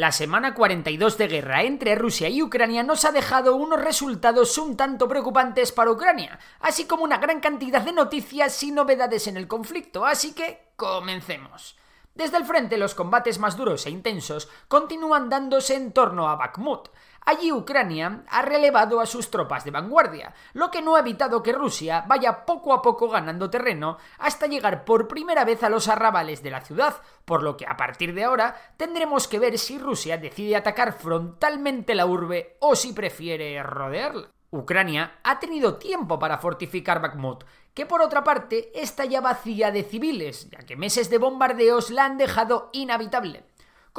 La 0.00 0.12
semana 0.12 0.54
42 0.54 1.18
de 1.18 1.28
guerra 1.28 1.62
entre 1.62 1.94
Rusia 1.94 2.30
y 2.30 2.42
Ucrania 2.42 2.82
nos 2.82 3.04
ha 3.04 3.12
dejado 3.12 3.54
unos 3.54 3.82
resultados 3.82 4.56
un 4.56 4.74
tanto 4.74 5.06
preocupantes 5.06 5.72
para 5.72 5.90
Ucrania, 5.90 6.38
así 6.60 6.86
como 6.86 7.04
una 7.04 7.18
gran 7.18 7.40
cantidad 7.40 7.82
de 7.82 7.92
noticias 7.92 8.62
y 8.62 8.72
novedades 8.72 9.26
en 9.26 9.36
el 9.36 9.46
conflicto, 9.46 10.06
así 10.06 10.32
que 10.32 10.68
comencemos. 10.76 11.76
Desde 12.14 12.38
el 12.38 12.46
frente, 12.46 12.78
los 12.78 12.94
combates 12.94 13.38
más 13.38 13.58
duros 13.58 13.84
e 13.84 13.90
intensos 13.90 14.48
continúan 14.68 15.28
dándose 15.28 15.74
en 15.74 15.92
torno 15.92 16.30
a 16.30 16.36
Bakhmut. 16.36 16.88
Allí 17.26 17.52
Ucrania 17.52 18.24
ha 18.28 18.42
relevado 18.42 19.00
a 19.00 19.06
sus 19.06 19.30
tropas 19.30 19.64
de 19.64 19.70
vanguardia, 19.70 20.34
lo 20.54 20.70
que 20.70 20.82
no 20.82 20.96
ha 20.96 21.00
evitado 21.00 21.42
que 21.42 21.52
Rusia 21.52 22.04
vaya 22.08 22.44
poco 22.46 22.72
a 22.72 22.82
poco 22.82 23.08
ganando 23.08 23.50
terreno 23.50 23.98
hasta 24.18 24.46
llegar 24.46 24.84
por 24.84 25.06
primera 25.06 25.44
vez 25.44 25.62
a 25.62 25.68
los 25.68 25.88
arrabales 25.88 26.42
de 26.42 26.50
la 26.50 26.62
ciudad, 26.62 26.96
por 27.24 27.42
lo 27.42 27.56
que 27.56 27.66
a 27.66 27.76
partir 27.76 28.14
de 28.14 28.24
ahora 28.24 28.56
tendremos 28.76 29.28
que 29.28 29.38
ver 29.38 29.58
si 29.58 29.78
Rusia 29.78 30.16
decide 30.16 30.56
atacar 30.56 30.94
frontalmente 30.94 31.94
la 31.94 32.06
urbe 32.06 32.56
o 32.60 32.74
si 32.74 32.92
prefiere 32.92 33.62
rodearla. 33.62 34.28
Ucrania 34.52 35.20
ha 35.22 35.38
tenido 35.38 35.76
tiempo 35.76 36.18
para 36.18 36.38
fortificar 36.38 37.00
Bakhmut, 37.00 37.44
que 37.72 37.86
por 37.86 38.02
otra 38.02 38.24
parte 38.24 38.72
está 38.74 39.04
ya 39.04 39.20
vacía 39.20 39.70
de 39.70 39.84
civiles, 39.84 40.50
ya 40.50 40.58
que 40.66 40.76
meses 40.76 41.08
de 41.08 41.18
bombardeos 41.18 41.90
la 41.90 42.06
han 42.06 42.18
dejado 42.18 42.70
inhabitable. 42.72 43.44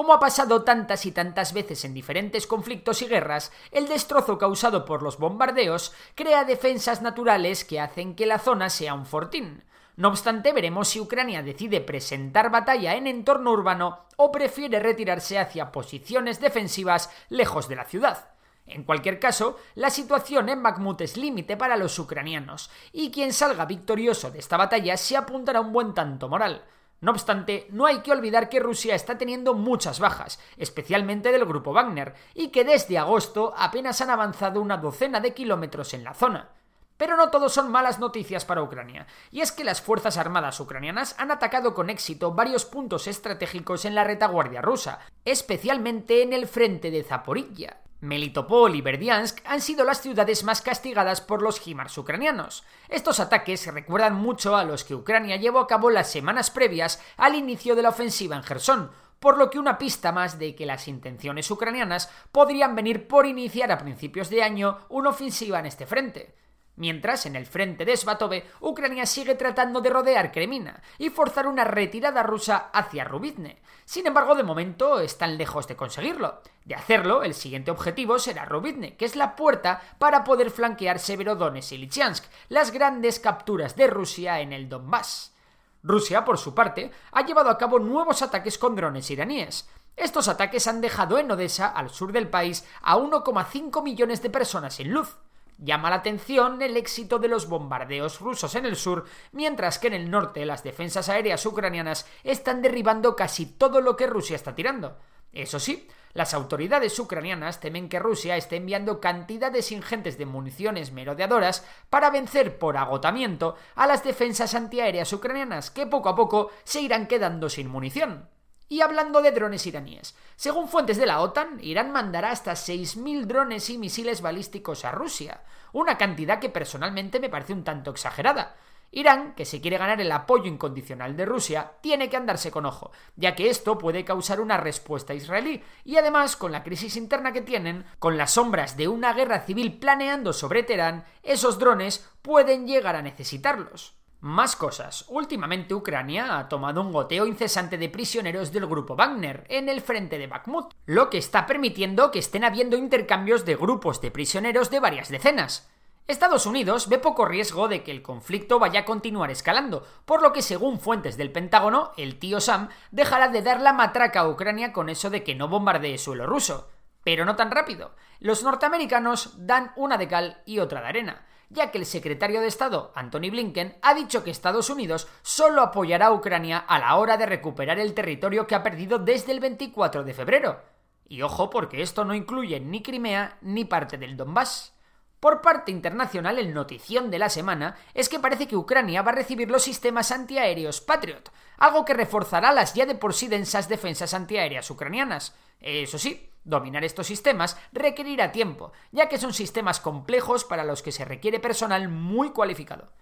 Como 0.00 0.14
ha 0.14 0.18
pasado 0.18 0.62
tantas 0.62 1.04
y 1.04 1.12
tantas 1.12 1.52
veces 1.52 1.84
en 1.84 1.92
diferentes 1.92 2.46
conflictos 2.46 3.02
y 3.02 3.06
guerras, 3.06 3.52
el 3.70 3.86
destrozo 3.86 4.38
causado 4.38 4.86
por 4.86 5.02
los 5.02 5.18
bombardeos 5.18 5.92
crea 6.14 6.44
defensas 6.44 7.02
naturales 7.02 7.66
que 7.66 7.80
hacen 7.80 8.14
que 8.14 8.24
la 8.24 8.38
zona 8.38 8.70
sea 8.70 8.94
un 8.94 9.04
fortín. 9.04 9.62
No 9.96 10.08
obstante, 10.08 10.54
veremos 10.54 10.88
si 10.88 11.00
Ucrania 11.00 11.42
decide 11.42 11.82
presentar 11.82 12.50
batalla 12.50 12.94
en 12.94 13.08
entorno 13.08 13.50
urbano 13.50 14.06
o 14.16 14.32
prefiere 14.32 14.80
retirarse 14.80 15.38
hacia 15.38 15.70
posiciones 15.70 16.40
defensivas 16.40 17.10
lejos 17.28 17.68
de 17.68 17.76
la 17.76 17.84
ciudad. 17.84 18.30
En 18.64 18.84
cualquier 18.84 19.20
caso, 19.20 19.58
la 19.74 19.90
situación 19.90 20.48
en 20.48 20.62
Bakhmut 20.62 21.02
es 21.02 21.18
límite 21.18 21.58
para 21.58 21.76
los 21.76 21.98
ucranianos, 21.98 22.70
y 22.90 23.10
quien 23.10 23.34
salga 23.34 23.66
victorioso 23.66 24.30
de 24.30 24.38
esta 24.38 24.56
batalla 24.56 24.96
se 24.96 25.18
apuntará 25.18 25.60
un 25.60 25.74
buen 25.74 25.92
tanto 25.92 26.26
moral. 26.26 26.64
No 27.00 27.12
obstante, 27.12 27.66
no 27.70 27.86
hay 27.86 28.00
que 28.00 28.12
olvidar 28.12 28.48
que 28.50 28.60
Rusia 28.60 28.94
está 28.94 29.16
teniendo 29.16 29.54
muchas 29.54 30.00
bajas, 30.00 30.38
especialmente 30.58 31.32
del 31.32 31.46
grupo 31.46 31.72
Wagner, 31.72 32.14
y 32.34 32.48
que 32.48 32.64
desde 32.64 32.98
agosto 32.98 33.54
apenas 33.56 34.00
han 34.02 34.10
avanzado 34.10 34.60
una 34.60 34.76
docena 34.76 35.20
de 35.20 35.32
kilómetros 35.32 35.94
en 35.94 36.04
la 36.04 36.12
zona. 36.12 36.50
Pero 36.98 37.16
no 37.16 37.30
todo 37.30 37.48
son 37.48 37.70
malas 37.70 37.98
noticias 37.98 38.44
para 38.44 38.62
Ucrania, 38.62 39.06
y 39.30 39.40
es 39.40 39.50
que 39.50 39.64
las 39.64 39.80
Fuerzas 39.80 40.18
Armadas 40.18 40.60
ucranianas 40.60 41.14
han 41.18 41.30
atacado 41.30 41.72
con 41.72 41.88
éxito 41.88 42.34
varios 42.34 42.66
puntos 42.66 43.06
estratégicos 43.06 43.86
en 43.86 43.94
la 43.94 44.04
retaguardia 44.04 44.60
rusa, 44.60 44.98
especialmente 45.24 46.22
en 46.22 46.34
el 46.34 46.46
frente 46.46 46.90
de 46.90 47.02
Zaporilla. 47.02 47.78
Melitopol 48.00 48.74
y 48.74 48.80
Berdiansk 48.80 49.40
han 49.44 49.60
sido 49.60 49.84
las 49.84 50.00
ciudades 50.00 50.42
más 50.42 50.62
castigadas 50.62 51.20
por 51.20 51.42
los 51.42 51.66
HIMARS 51.66 51.98
ucranianos. 51.98 52.64
Estos 52.88 53.20
ataques 53.20 53.66
recuerdan 53.66 54.14
mucho 54.14 54.56
a 54.56 54.64
los 54.64 54.84
que 54.84 54.94
Ucrania 54.94 55.36
llevó 55.36 55.60
a 55.60 55.66
cabo 55.66 55.90
las 55.90 56.10
semanas 56.10 56.50
previas 56.50 57.02
al 57.16 57.34
inicio 57.34 57.76
de 57.76 57.82
la 57.82 57.90
ofensiva 57.90 58.36
en 58.36 58.42
Gerson, 58.42 58.90
por 59.18 59.36
lo 59.36 59.50
que 59.50 59.58
una 59.58 59.76
pista 59.76 60.12
más 60.12 60.38
de 60.38 60.54
que 60.54 60.64
las 60.64 60.88
intenciones 60.88 61.50
ucranianas 61.50 62.10
podrían 62.32 62.74
venir 62.74 63.06
por 63.06 63.26
iniciar 63.26 63.70
a 63.70 63.78
principios 63.78 64.30
de 64.30 64.42
año 64.42 64.78
una 64.88 65.10
ofensiva 65.10 65.58
en 65.58 65.66
este 65.66 65.86
frente. 65.86 66.34
Mientras, 66.80 67.26
en 67.26 67.36
el 67.36 67.44
frente 67.44 67.84
de 67.84 67.94
Svatove, 67.94 68.46
Ucrania 68.60 69.04
sigue 69.04 69.34
tratando 69.34 69.82
de 69.82 69.90
rodear 69.90 70.32
Kremina 70.32 70.82
y 70.96 71.10
forzar 71.10 71.46
una 71.46 71.62
retirada 71.62 72.22
rusa 72.22 72.70
hacia 72.72 73.04
Rubizne. 73.04 73.60
Sin 73.84 74.06
embargo, 74.06 74.34
de 74.34 74.44
momento 74.44 74.98
están 74.98 75.36
lejos 75.36 75.68
de 75.68 75.76
conseguirlo. 75.76 76.40
De 76.64 76.74
hacerlo, 76.74 77.22
el 77.22 77.34
siguiente 77.34 77.70
objetivo 77.70 78.18
será 78.18 78.46
Rubizne, 78.46 78.96
que 78.96 79.04
es 79.04 79.14
la 79.14 79.36
puerta 79.36 79.82
para 79.98 80.24
poder 80.24 80.50
flanquear 80.50 80.98
Severodonetsk 80.98 81.72
y 81.72 81.76
Lysychansk, 81.76 82.24
las 82.48 82.70
grandes 82.70 83.20
capturas 83.20 83.76
de 83.76 83.86
Rusia 83.86 84.40
en 84.40 84.54
el 84.54 84.70
Donbass. 84.70 85.34
Rusia, 85.82 86.24
por 86.24 86.38
su 86.38 86.54
parte, 86.54 86.90
ha 87.12 87.26
llevado 87.26 87.50
a 87.50 87.58
cabo 87.58 87.78
nuevos 87.78 88.22
ataques 88.22 88.56
con 88.56 88.74
drones 88.74 89.10
iraníes. 89.10 89.68
Estos 89.98 90.28
ataques 90.28 90.66
han 90.66 90.80
dejado 90.80 91.18
en 91.18 91.30
Odessa, 91.30 91.66
al 91.66 91.90
sur 91.90 92.10
del 92.10 92.30
país, 92.30 92.66
a 92.80 92.96
1,5 92.96 93.82
millones 93.82 94.22
de 94.22 94.30
personas 94.30 94.76
sin 94.76 94.94
luz. 94.94 95.18
Llama 95.62 95.90
la 95.90 95.96
atención 95.96 96.62
el 96.62 96.78
éxito 96.78 97.18
de 97.18 97.28
los 97.28 97.46
bombardeos 97.46 98.20
rusos 98.20 98.54
en 98.54 98.64
el 98.64 98.76
sur, 98.76 99.04
mientras 99.32 99.78
que 99.78 99.88
en 99.88 99.94
el 99.94 100.10
norte 100.10 100.46
las 100.46 100.62
defensas 100.62 101.10
aéreas 101.10 101.44
ucranianas 101.44 102.06
están 102.24 102.62
derribando 102.62 103.14
casi 103.14 103.44
todo 103.44 103.82
lo 103.82 103.94
que 103.94 104.06
Rusia 104.06 104.36
está 104.36 104.54
tirando. 104.54 104.96
Eso 105.34 105.60
sí, 105.60 105.86
las 106.14 106.32
autoridades 106.32 106.98
ucranianas 106.98 107.60
temen 107.60 107.90
que 107.90 107.98
Rusia 107.98 108.38
esté 108.38 108.56
enviando 108.56 109.00
cantidades 109.00 109.70
ingentes 109.70 110.16
de 110.16 110.24
municiones 110.24 110.92
merodeadoras 110.92 111.62
para 111.90 112.08
vencer 112.08 112.58
por 112.58 112.78
agotamiento 112.78 113.54
a 113.74 113.86
las 113.86 114.02
defensas 114.02 114.54
antiaéreas 114.54 115.12
ucranianas, 115.12 115.70
que 115.70 115.86
poco 115.86 116.08
a 116.08 116.16
poco 116.16 116.50
se 116.64 116.80
irán 116.80 117.06
quedando 117.06 117.50
sin 117.50 117.68
munición. 117.68 118.30
Y 118.70 118.82
hablando 118.82 119.20
de 119.20 119.32
drones 119.32 119.66
iraníes, 119.66 120.14
según 120.36 120.68
fuentes 120.68 120.96
de 120.96 121.04
la 121.04 121.20
OTAN, 121.22 121.58
Irán 121.60 121.90
mandará 121.90 122.30
hasta 122.30 122.52
6.000 122.52 123.24
drones 123.24 123.68
y 123.68 123.76
misiles 123.78 124.22
balísticos 124.22 124.84
a 124.84 124.92
Rusia, 124.92 125.42
una 125.72 125.98
cantidad 125.98 126.38
que 126.38 126.50
personalmente 126.50 127.18
me 127.18 127.28
parece 127.28 127.52
un 127.52 127.64
tanto 127.64 127.90
exagerada. 127.90 128.54
Irán, 128.92 129.34
que 129.34 129.44
se 129.44 129.60
quiere 129.60 129.76
ganar 129.76 130.00
el 130.00 130.12
apoyo 130.12 130.44
incondicional 130.44 131.16
de 131.16 131.26
Rusia, 131.26 131.72
tiene 131.80 132.08
que 132.08 132.16
andarse 132.16 132.52
con 132.52 132.64
ojo, 132.64 132.92
ya 133.16 133.34
que 133.34 133.50
esto 133.50 133.76
puede 133.76 134.04
causar 134.04 134.40
una 134.40 134.56
respuesta 134.56 135.14
israelí, 135.14 135.64
y 135.84 135.96
además, 135.96 136.36
con 136.36 136.52
la 136.52 136.62
crisis 136.62 136.96
interna 136.96 137.32
que 137.32 137.42
tienen, 137.42 137.84
con 137.98 138.16
las 138.16 138.34
sombras 138.34 138.76
de 138.76 138.86
una 138.86 139.12
guerra 139.14 139.40
civil 139.40 139.80
planeando 139.80 140.32
sobre 140.32 140.62
Teherán, 140.62 141.04
esos 141.24 141.58
drones 141.58 142.08
pueden 142.22 142.68
llegar 142.68 142.94
a 142.94 143.02
necesitarlos. 143.02 143.99
Más 144.20 144.54
cosas. 144.54 145.06
Últimamente 145.08 145.72
Ucrania 145.72 146.38
ha 146.38 146.46
tomado 146.46 146.82
un 146.82 146.92
goteo 146.92 147.26
incesante 147.26 147.78
de 147.78 147.88
prisioneros 147.88 148.52
del 148.52 148.66
grupo 148.66 148.94
Wagner 148.94 149.46
en 149.48 149.70
el 149.70 149.80
frente 149.80 150.18
de 150.18 150.26
Bakhmut, 150.26 150.74
lo 150.84 151.08
que 151.08 151.16
está 151.16 151.46
permitiendo 151.46 152.10
que 152.10 152.18
estén 152.18 152.44
habiendo 152.44 152.76
intercambios 152.76 153.46
de 153.46 153.56
grupos 153.56 154.02
de 154.02 154.10
prisioneros 154.10 154.70
de 154.70 154.78
varias 154.78 155.08
decenas. 155.08 155.70
Estados 156.06 156.44
Unidos 156.44 156.90
ve 156.90 156.98
poco 156.98 157.24
riesgo 157.24 157.66
de 157.66 157.82
que 157.82 157.92
el 157.92 158.02
conflicto 158.02 158.58
vaya 158.58 158.80
a 158.80 158.84
continuar 158.84 159.30
escalando, 159.30 159.86
por 160.04 160.20
lo 160.20 160.34
que 160.34 160.42
según 160.42 160.80
fuentes 160.80 161.16
del 161.16 161.32
Pentágono, 161.32 161.92
el 161.96 162.18
tío 162.18 162.40
Sam 162.40 162.68
dejará 162.90 163.28
de 163.28 163.40
dar 163.40 163.62
la 163.62 163.72
matraca 163.72 164.20
a 164.20 164.28
Ucrania 164.28 164.74
con 164.74 164.90
eso 164.90 165.08
de 165.08 165.24
que 165.24 165.34
no 165.34 165.48
bombardee 165.48 165.96
suelo 165.96 166.26
ruso. 166.26 166.68
Pero 167.04 167.24
no 167.24 167.36
tan 167.36 167.50
rápido. 167.50 167.94
Los 168.18 168.42
norteamericanos 168.42 169.46
dan 169.46 169.72
una 169.76 169.96
de 169.96 170.08
cal 170.08 170.42
y 170.44 170.58
otra 170.58 170.82
de 170.82 170.88
arena 170.88 171.26
ya 171.50 171.70
que 171.70 171.78
el 171.78 171.86
secretario 171.86 172.40
de 172.40 172.46
Estado, 172.46 172.92
Anthony 172.94 173.30
Blinken, 173.30 173.76
ha 173.82 173.92
dicho 173.92 174.24
que 174.24 174.30
Estados 174.30 174.70
Unidos 174.70 175.08
solo 175.22 175.62
apoyará 175.62 176.06
a 176.06 176.12
Ucrania 176.12 176.58
a 176.58 176.78
la 176.78 176.94
hora 176.96 177.16
de 177.16 177.26
recuperar 177.26 177.78
el 177.78 177.92
territorio 177.92 178.46
que 178.46 178.54
ha 178.54 178.62
perdido 178.62 178.98
desde 178.98 179.32
el 179.32 179.40
24 179.40 180.04
de 180.04 180.14
febrero. 180.14 180.60
Y 181.08 181.22
ojo 181.22 181.50
porque 181.50 181.82
esto 181.82 182.04
no 182.04 182.14
incluye 182.14 182.60
ni 182.60 182.82
Crimea 182.82 183.36
ni 183.42 183.64
parte 183.64 183.98
del 183.98 184.16
Donbass. 184.16 184.72
Por 185.18 185.42
parte 185.42 185.70
internacional, 185.70 186.38
el 186.38 186.54
notición 186.54 187.10
de 187.10 187.18
la 187.18 187.28
semana 187.28 187.76
es 187.92 188.08
que 188.08 188.20
parece 188.20 188.46
que 188.46 188.56
Ucrania 188.56 189.02
va 189.02 189.10
a 189.10 189.16
recibir 189.16 189.50
los 189.50 189.64
sistemas 189.64 190.12
antiaéreos 190.12 190.80
Patriot, 190.80 191.30
algo 191.58 191.84
que 191.84 191.92
reforzará 191.92 192.52
las 192.52 192.72
ya 192.74 192.86
de 192.86 192.94
por 192.94 193.12
sí 193.12 193.28
densas 193.28 193.68
defensas 193.68 194.14
antiaéreas 194.14 194.70
ucranianas. 194.70 195.34
Eso 195.60 195.98
sí, 195.98 196.29
Dominar 196.44 196.84
estos 196.84 197.06
sistemas 197.06 197.58
requerirá 197.72 198.32
tiempo, 198.32 198.72
ya 198.92 199.08
que 199.08 199.18
son 199.18 199.34
sistemas 199.34 199.80
complejos 199.80 200.44
para 200.44 200.64
los 200.64 200.82
que 200.82 200.92
se 200.92 201.04
requiere 201.04 201.38
personal 201.38 201.88
muy 201.88 202.30
cualificado. 202.30 202.92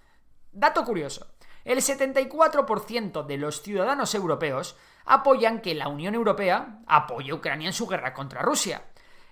Dato 0.53 0.85
curioso. 0.85 1.29
El 1.65 1.79
74% 1.79 3.27
de 3.27 3.37
los 3.37 3.63
ciudadanos 3.63 4.15
europeos 4.15 4.77
apoyan 5.05 5.61
que 5.61 5.75
la 5.75 5.89
Unión 5.89 6.15
Europea 6.15 6.81
apoye 6.87 7.31
a 7.31 7.35
Ucrania 7.35 7.69
en 7.69 7.73
su 7.73 7.87
guerra 7.87 8.13
contra 8.13 8.43
Rusia. 8.43 8.83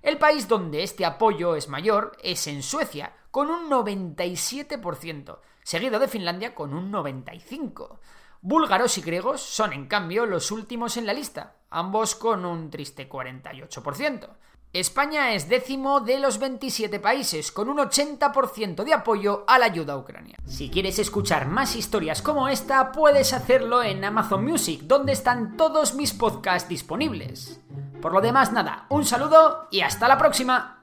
El 0.02 0.18
país 0.18 0.46
donde 0.46 0.82
este 0.82 1.04
apoyo 1.04 1.56
es 1.56 1.68
mayor 1.68 2.16
es 2.22 2.46
en 2.46 2.62
Suecia, 2.62 3.12
con 3.30 3.50
un 3.50 3.68
97%, 3.68 5.38
seguido 5.62 5.98
de 5.98 6.08
Finlandia 6.08 6.54
con 6.54 6.74
un 6.74 6.92
95%. 6.92 7.98
Búlgaros 8.40 8.96
y 8.98 9.02
griegos 9.02 9.40
son 9.40 9.72
en 9.72 9.88
cambio 9.88 10.26
los 10.26 10.50
últimos 10.52 10.96
en 10.96 11.06
la 11.06 11.12
lista, 11.12 11.55
ambos 11.70 12.14
con 12.14 12.44
un 12.44 12.70
triste 12.70 13.08
48%. 13.08 14.28
España 14.72 15.32
es 15.32 15.48
décimo 15.48 16.00
de 16.00 16.18
los 16.18 16.38
27 16.38 17.00
países, 17.00 17.50
con 17.50 17.70
un 17.70 17.78
80% 17.78 18.84
de 18.84 18.92
apoyo 18.92 19.44
a 19.46 19.58
la 19.58 19.66
ayuda 19.66 19.94
a 19.94 19.96
Ucrania. 19.96 20.36
Si 20.44 20.68
quieres 20.68 20.98
escuchar 20.98 21.48
más 21.48 21.76
historias 21.76 22.20
como 22.20 22.48
esta, 22.48 22.92
puedes 22.92 23.32
hacerlo 23.32 23.82
en 23.82 24.04
Amazon 24.04 24.44
Music, 24.44 24.82
donde 24.82 25.12
están 25.12 25.56
todos 25.56 25.94
mis 25.94 26.12
podcasts 26.12 26.68
disponibles. 26.68 27.60
Por 28.02 28.12
lo 28.12 28.20
demás, 28.20 28.52
nada, 28.52 28.86
un 28.90 29.06
saludo 29.06 29.66
y 29.70 29.80
hasta 29.80 30.08
la 30.08 30.18
próxima. 30.18 30.82